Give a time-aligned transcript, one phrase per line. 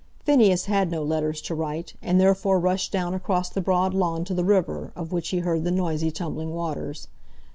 [0.25, 4.33] Phineas had no letters to write, and therefore rushed down across the broad lawn to
[4.33, 7.07] the river, of which he heard the noisy tumbling waters.